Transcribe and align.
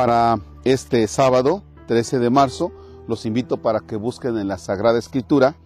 Para 0.00 0.40
este 0.64 1.06
sábado, 1.08 1.62
13 1.86 2.20
de 2.20 2.30
marzo, 2.30 2.72
los 3.06 3.26
invito 3.26 3.58
para 3.58 3.80
que 3.80 3.96
busquen 3.96 4.38
en 4.38 4.48
la 4.48 4.56
Sagrada 4.56 4.98
Escritura 4.98 5.56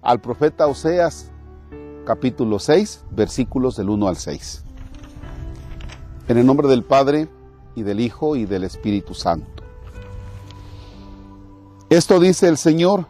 al 0.00 0.18
profeta 0.18 0.66
Oseas, 0.66 1.30
capítulo 2.06 2.58
6, 2.58 3.04
versículos 3.10 3.76
del 3.76 3.90
1 3.90 4.08
al 4.08 4.16
6. 4.16 4.64
En 6.26 6.38
el 6.38 6.46
nombre 6.46 6.68
del 6.68 6.84
Padre, 6.84 7.28
y 7.74 7.82
del 7.82 8.00
Hijo, 8.00 8.34
y 8.34 8.46
del 8.46 8.64
Espíritu 8.64 9.12
Santo. 9.12 9.62
Esto 11.90 12.18
dice 12.18 12.48
el 12.48 12.56
Señor, 12.56 13.08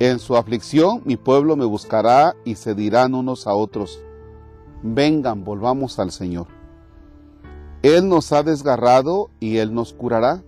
en 0.00 0.18
su 0.18 0.36
aflicción 0.36 1.00
mi 1.06 1.16
pueblo 1.16 1.56
me 1.56 1.64
buscará 1.64 2.36
y 2.44 2.56
se 2.56 2.74
dirán 2.74 3.14
unos 3.14 3.46
a 3.46 3.54
otros, 3.54 4.00
vengan, 4.82 5.44
volvamos 5.44 5.98
al 5.98 6.12
Señor. 6.12 6.57
Él 7.82 8.08
nos 8.08 8.32
ha 8.32 8.42
desgarrado 8.42 9.30
y 9.40 9.58
Él 9.58 9.72
nos 9.72 9.92
curará. 9.92 10.42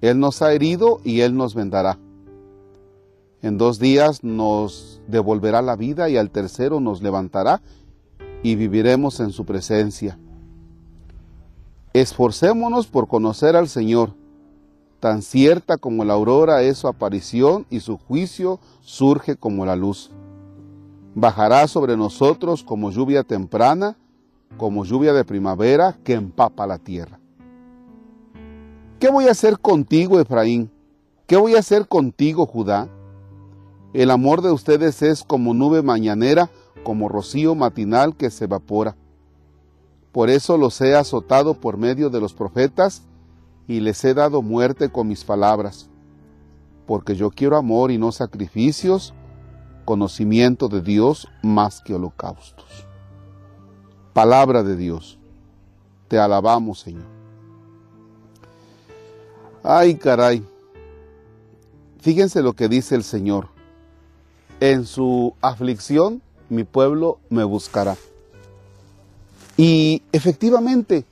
Él 0.00 0.18
nos 0.18 0.42
ha 0.42 0.52
herido 0.52 1.00
y 1.04 1.20
Él 1.20 1.36
nos 1.36 1.54
vendará. 1.54 1.98
En 3.42 3.58
dos 3.58 3.78
días 3.78 4.22
nos 4.24 5.00
devolverá 5.08 5.62
la 5.62 5.76
vida 5.76 6.08
y 6.08 6.16
al 6.16 6.30
tercero 6.30 6.80
nos 6.80 7.02
levantará 7.02 7.60
y 8.42 8.54
viviremos 8.54 9.20
en 9.20 9.30
su 9.30 9.44
presencia. 9.44 10.18
Esforcémonos 11.92 12.86
por 12.86 13.08
conocer 13.08 13.56
al 13.56 13.68
Señor. 13.68 14.14
Tan 15.00 15.22
cierta 15.22 15.76
como 15.76 16.04
la 16.04 16.14
aurora 16.14 16.62
es 16.62 16.78
su 16.78 16.88
aparición 16.88 17.66
y 17.68 17.80
su 17.80 17.98
juicio 17.98 18.60
surge 18.80 19.36
como 19.36 19.66
la 19.66 19.76
luz. 19.76 20.10
Bajará 21.14 21.66
sobre 21.68 21.96
nosotros 21.96 22.62
como 22.62 22.90
lluvia 22.90 23.24
temprana, 23.24 23.98
como 24.56 24.84
lluvia 24.84 25.12
de 25.12 25.24
primavera 25.24 25.98
que 26.04 26.14
empapa 26.14 26.66
la 26.66 26.78
tierra. 26.78 27.18
¿Qué 28.98 29.10
voy 29.10 29.26
a 29.26 29.32
hacer 29.32 29.58
contigo, 29.58 30.20
Efraín? 30.20 30.70
¿Qué 31.26 31.36
voy 31.36 31.56
a 31.56 31.58
hacer 31.58 31.88
contigo, 31.88 32.46
Judá? 32.46 32.88
El 33.92 34.10
amor 34.10 34.42
de 34.42 34.52
ustedes 34.52 35.02
es 35.02 35.24
como 35.24 35.54
nube 35.54 35.82
mañanera, 35.82 36.50
como 36.84 37.08
rocío 37.08 37.54
matinal 37.54 38.16
que 38.16 38.30
se 38.30 38.44
evapora. 38.44 38.96
Por 40.12 40.30
eso 40.30 40.56
los 40.56 40.80
he 40.80 40.94
azotado 40.94 41.54
por 41.54 41.78
medio 41.78 42.10
de 42.10 42.20
los 42.20 42.32
profetas 42.32 43.02
y 43.66 43.80
les 43.80 44.04
he 44.04 44.14
dado 44.14 44.42
muerte 44.42 44.90
con 44.90 45.08
mis 45.08 45.24
palabras. 45.24 45.88
Porque 46.86 47.14
yo 47.14 47.30
quiero 47.30 47.56
amor 47.56 47.90
y 47.90 47.98
no 47.98 48.12
sacrificios, 48.12 49.14
conocimiento 49.84 50.68
de 50.68 50.80
Dios 50.80 51.28
más 51.42 51.80
que 51.80 51.94
holocaustos. 51.94 52.86
Palabra 54.12 54.62
de 54.62 54.76
Dios. 54.76 55.18
Te 56.08 56.18
alabamos, 56.18 56.80
Señor. 56.80 57.06
Ay, 59.62 59.94
caray. 59.94 60.44
Fíjense 62.00 62.42
lo 62.42 62.52
que 62.52 62.68
dice 62.68 62.94
el 62.94 63.04
Señor. 63.04 63.48
En 64.60 64.84
su 64.84 65.34
aflicción 65.40 66.20
mi 66.48 66.64
pueblo 66.64 67.18
me 67.30 67.44
buscará. 67.44 67.96
Y 69.56 70.02
efectivamente, 70.12 71.04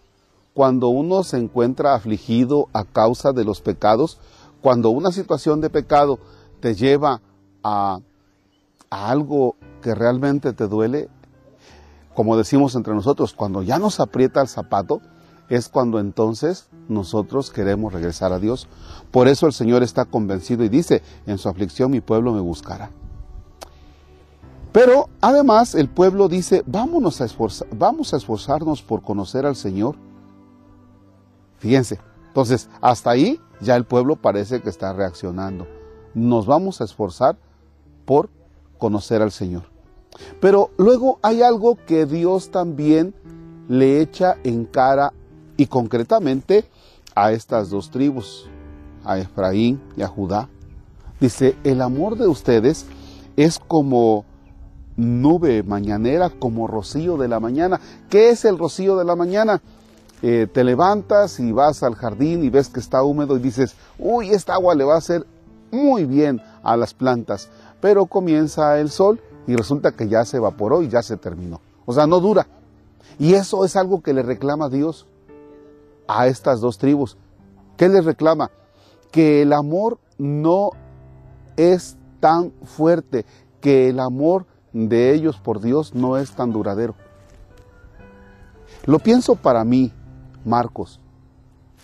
cuando 0.52 0.88
uno 0.88 1.22
se 1.22 1.38
encuentra 1.38 1.94
afligido 1.94 2.68
a 2.72 2.84
causa 2.84 3.32
de 3.32 3.44
los 3.44 3.60
pecados, 3.60 4.18
cuando 4.60 4.90
una 4.90 5.12
situación 5.12 5.60
de 5.60 5.70
pecado 5.70 6.18
te 6.60 6.74
lleva 6.74 7.22
a, 7.62 8.00
a 8.90 9.10
algo 9.10 9.56
que 9.82 9.94
realmente 9.94 10.52
te 10.52 10.66
duele, 10.66 11.08
como 12.14 12.36
decimos 12.36 12.74
entre 12.74 12.94
nosotros, 12.94 13.34
cuando 13.34 13.62
ya 13.62 13.78
nos 13.78 14.00
aprieta 14.00 14.40
el 14.40 14.48
zapato, 14.48 15.00
es 15.48 15.68
cuando 15.68 15.98
entonces 15.98 16.68
nosotros 16.88 17.50
queremos 17.50 17.92
regresar 17.92 18.32
a 18.32 18.38
Dios. 18.38 18.68
Por 19.10 19.28
eso 19.28 19.46
el 19.46 19.52
Señor 19.52 19.82
está 19.82 20.04
convencido 20.04 20.64
y 20.64 20.68
dice, 20.68 21.02
en 21.26 21.38
su 21.38 21.48
aflicción 21.48 21.90
mi 21.90 22.00
pueblo 22.00 22.32
me 22.32 22.40
buscará. 22.40 22.90
Pero 24.72 25.08
además 25.20 25.74
el 25.74 25.88
pueblo 25.88 26.28
dice, 26.28 26.62
vámonos 26.66 27.20
a 27.20 27.24
esforzar, 27.24 27.66
vamos 27.72 28.14
a 28.14 28.16
esforzarnos 28.16 28.82
por 28.82 29.02
conocer 29.02 29.44
al 29.44 29.56
Señor. 29.56 29.96
Fíjense, 31.58 31.98
entonces 32.28 32.68
hasta 32.80 33.10
ahí 33.10 33.40
ya 33.60 33.74
el 33.74 33.84
pueblo 33.84 34.14
parece 34.14 34.62
que 34.62 34.70
está 34.70 34.92
reaccionando. 34.92 35.66
Nos 36.14 36.46
vamos 36.46 36.80
a 36.80 36.84
esforzar 36.84 37.36
por 38.04 38.30
conocer 38.78 39.20
al 39.22 39.32
Señor. 39.32 39.64
Pero 40.40 40.70
luego 40.76 41.18
hay 41.22 41.42
algo 41.42 41.76
que 41.86 42.06
Dios 42.06 42.50
también 42.50 43.14
le 43.68 44.00
echa 44.00 44.36
en 44.42 44.64
cara 44.64 45.12
y 45.56 45.66
concretamente 45.66 46.64
a 47.14 47.32
estas 47.32 47.70
dos 47.70 47.90
tribus, 47.90 48.48
a 49.04 49.18
Efraín 49.18 49.80
y 49.96 50.02
a 50.02 50.08
Judá. 50.08 50.48
Dice, 51.20 51.56
el 51.64 51.82
amor 51.82 52.16
de 52.16 52.26
ustedes 52.26 52.86
es 53.36 53.58
como 53.58 54.24
nube 54.96 55.62
mañanera 55.62 56.30
como 56.30 56.66
rocío 56.66 57.16
de 57.16 57.28
la 57.28 57.40
mañana. 57.40 57.80
¿Qué 58.08 58.30
es 58.30 58.44
el 58.44 58.58
rocío 58.58 58.96
de 58.96 59.04
la 59.04 59.16
mañana? 59.16 59.60
Eh, 60.22 60.46
te 60.52 60.64
levantas 60.64 61.40
y 61.40 61.52
vas 61.52 61.82
al 61.82 61.94
jardín 61.94 62.44
y 62.44 62.50
ves 62.50 62.68
que 62.68 62.80
está 62.80 63.02
húmedo 63.02 63.36
y 63.36 63.40
dices, 63.40 63.74
uy, 63.98 64.30
esta 64.30 64.54
agua 64.54 64.74
le 64.74 64.84
va 64.84 64.94
a 64.94 64.98
hacer 64.98 65.26
muy 65.70 66.04
bien 66.04 66.42
a 66.62 66.76
las 66.76 66.94
plantas. 66.94 67.48
Pero 67.80 68.06
comienza 68.06 68.78
el 68.80 68.90
sol 68.90 69.20
y 69.50 69.56
resulta 69.56 69.90
que 69.90 70.06
ya 70.06 70.24
se 70.24 70.36
evaporó 70.36 70.80
y 70.80 70.88
ya 70.88 71.02
se 71.02 71.16
terminó. 71.16 71.60
O 71.84 71.92
sea, 71.92 72.06
no 72.06 72.20
dura. 72.20 72.46
Y 73.18 73.34
eso 73.34 73.64
es 73.64 73.74
algo 73.74 74.00
que 74.00 74.12
le 74.12 74.22
reclama 74.22 74.68
Dios 74.68 75.08
a 76.06 76.28
estas 76.28 76.60
dos 76.60 76.78
tribus. 76.78 77.16
¿Qué 77.76 77.88
les 77.88 78.04
reclama? 78.04 78.52
Que 79.10 79.42
el 79.42 79.52
amor 79.52 79.98
no 80.18 80.70
es 81.56 81.96
tan 82.20 82.52
fuerte, 82.62 83.26
que 83.60 83.88
el 83.88 83.98
amor 83.98 84.46
de 84.72 85.14
ellos 85.14 85.40
por 85.40 85.60
Dios 85.60 85.96
no 85.96 86.16
es 86.16 86.30
tan 86.30 86.52
duradero. 86.52 86.94
Lo 88.86 89.00
pienso 89.00 89.34
para 89.34 89.64
mí, 89.64 89.92
Marcos, 90.44 91.00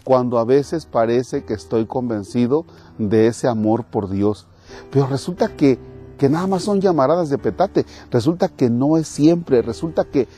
cuando 0.05 0.39
a 0.39 0.45
veces 0.45 0.87
parece 0.87 1.45
que 1.45 1.55
estoy 1.55 1.87
convencido 1.87 2.65
de 2.97 3.27
ese 3.27 3.49
amor 3.49 3.87
por 3.87 4.09
Dios, 4.09 4.47
pero 4.93 5.09
resulta 5.09 5.57
que, 5.57 5.81
que 6.19 6.29
nada 6.29 6.47
más 6.47 6.63
son 6.63 6.81
llamaradas 6.81 7.29
de 7.29 7.39
petate, 7.39 7.85
resulta 8.11 8.49
que 8.49 8.71
no 8.71 8.97
es 8.97 9.09
siempre, 9.09 9.63
resulta 9.63 10.05
que, 10.05 10.29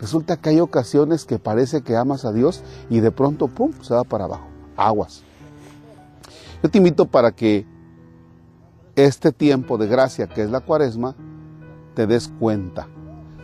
resulta 0.00 0.36
que 0.36 0.50
hay 0.50 0.60
ocasiones 0.60 1.24
que 1.24 1.38
parece 1.38 1.82
que 1.82 1.96
amas 1.96 2.24
a 2.24 2.32
Dios 2.32 2.62
y 2.88 3.00
de 3.00 3.10
pronto, 3.10 3.48
¡pum!, 3.48 3.72
se 3.82 3.94
va 3.94 4.04
para 4.04 4.24
abajo, 4.24 4.46
aguas. 4.76 5.22
Yo 6.62 6.70
te 6.70 6.78
invito 6.78 7.06
para 7.06 7.32
que 7.32 7.66
este 8.96 9.32
tiempo 9.32 9.78
de 9.78 9.86
gracia 9.86 10.26
que 10.26 10.42
es 10.42 10.50
la 10.50 10.60
cuaresma, 10.60 11.14
te 11.94 12.06
des 12.06 12.28
cuenta. 12.28 12.88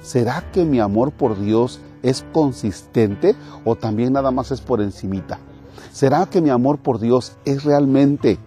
¿Será 0.01 0.45
que 0.53 0.65
mi 0.65 0.81
amor 0.81 1.13
por 1.13 1.39
Dios 1.39 1.81
es 2.03 2.25
consistente 2.33 3.35
o 3.65 3.75
también 3.75 4.13
nada 4.13 4.31
más 4.31 4.51
es 4.51 4.61
por 4.61 4.81
encimita? 4.81 5.39
¿Será 5.93 6.27
que 6.27 6.41
mi 6.41 6.51
amor 6.51 6.79
por 6.79 7.01
Dios 7.01 7.37
es 7.45 7.65
realmente 7.65 8.39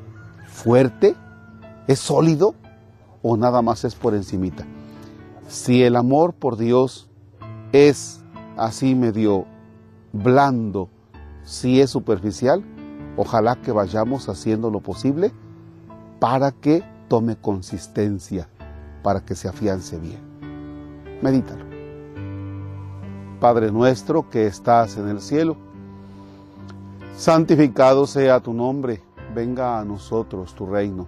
fuerte? 0.48 1.16
¿Es 1.88 2.00
sólido? 2.00 2.54
¿O 3.22 3.38
nada 3.38 3.62
más 3.62 3.84
es 3.84 3.96
por 3.96 4.14
encimita? 4.14 4.66
Si 5.48 5.84
el 5.84 5.96
amor 5.96 6.34
por 6.34 6.58
Dios 6.58 7.10
es 7.72 8.24
así 8.58 8.96
medio 8.96 9.46
blando, 10.14 10.90
si 11.44 11.82
es 11.82 11.90
superficial, 11.90 12.64
ojalá 13.18 13.56
que 13.56 13.72
vayamos 13.72 14.30
haciendo 14.30 14.70
lo 14.70 14.80
posible 14.80 15.32
para 16.20 16.52
que 16.52 16.84
tome 17.08 17.36
consistencia 17.36 18.48
para 19.04 19.22
que 19.22 19.36
se 19.36 19.48
afiance 19.48 19.98
bien. 19.98 20.20
Medítalo. 21.22 21.66
Padre 23.40 23.72
nuestro 23.72 24.30
que 24.30 24.48
estás 24.48 24.98
en 24.98 25.08
el 25.08 25.22
cielo, 25.22 25.56
santificado 27.16 28.06
sea 28.06 28.42
tu 28.42 28.54
nombre, 28.54 29.02
venga 29.34 29.80
a 29.80 29.86
nosotros 29.86 30.54
tu 30.54 30.66
reino. 30.66 31.08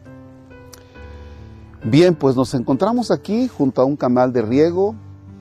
Bien, 1.83 2.13
pues 2.13 2.35
nos 2.35 2.53
encontramos 2.53 3.09
aquí 3.09 3.47
junto 3.47 3.81
a 3.81 3.85
un 3.85 3.95
canal 3.95 4.31
de 4.31 4.43
riego 4.43 4.93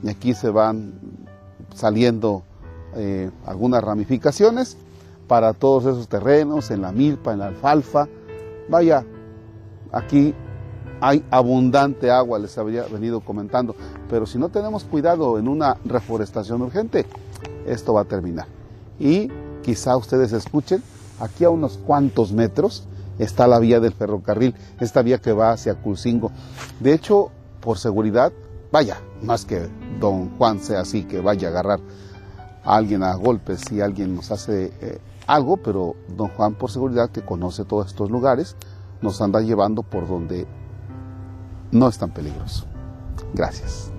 y 0.02 0.08
aquí 0.08 0.32
se 0.32 0.48
van 0.48 0.94
saliendo 1.74 2.44
eh, 2.94 3.30
algunas 3.44 3.84
ramificaciones 3.84 4.78
para 5.28 5.52
todos 5.52 5.84
esos 5.84 6.08
terrenos, 6.08 6.70
en 6.70 6.80
la 6.80 6.92
milpa, 6.92 7.34
en 7.34 7.40
la 7.40 7.48
alfalfa. 7.48 8.08
Vaya, 8.70 9.04
aquí 9.92 10.34
hay 11.02 11.22
abundante 11.30 12.10
agua, 12.10 12.38
les 12.38 12.56
había 12.56 12.84
venido 12.84 13.20
comentando, 13.20 13.76
pero 14.08 14.24
si 14.24 14.38
no 14.38 14.48
tenemos 14.48 14.84
cuidado 14.84 15.38
en 15.38 15.46
una 15.46 15.76
reforestación 15.84 16.62
urgente, 16.62 17.04
esto 17.66 17.92
va 17.92 18.00
a 18.00 18.06
terminar. 18.06 18.46
Y 18.98 19.28
quizá 19.62 19.94
ustedes 19.94 20.32
escuchen, 20.32 20.82
aquí 21.20 21.44
a 21.44 21.50
unos 21.50 21.76
cuantos 21.76 22.32
metros 22.32 22.88
está 23.20 23.46
la 23.46 23.58
vía 23.58 23.80
del 23.80 23.92
ferrocarril, 23.92 24.54
esta 24.80 25.02
vía 25.02 25.18
que 25.18 25.32
va 25.32 25.52
hacia 25.52 25.74
Culcingo. 25.74 26.32
De 26.80 26.92
hecho, 26.92 27.30
por 27.60 27.78
seguridad, 27.78 28.32
vaya, 28.72 28.98
más 29.22 29.44
que 29.44 29.68
don 30.00 30.36
Juan 30.36 30.60
sea 30.60 30.80
así, 30.80 31.04
que 31.04 31.20
vaya 31.20 31.48
a 31.48 31.50
agarrar 31.50 31.80
a 32.64 32.76
alguien 32.76 33.02
a 33.02 33.14
golpes 33.14 33.60
si 33.68 33.80
alguien 33.80 34.14
nos 34.14 34.30
hace 34.30 34.72
eh, 34.80 34.98
algo, 35.26 35.58
pero 35.58 35.94
don 36.16 36.28
Juan 36.28 36.54
por 36.54 36.70
seguridad 36.70 37.10
que 37.10 37.22
conoce 37.22 37.64
todos 37.64 37.86
estos 37.86 38.10
lugares, 38.10 38.56
nos 39.02 39.20
anda 39.20 39.40
llevando 39.40 39.82
por 39.82 40.08
donde 40.08 40.46
no 41.72 41.88
es 41.88 41.98
tan 41.98 42.10
peligroso. 42.10 42.64
Gracias. 43.34 43.92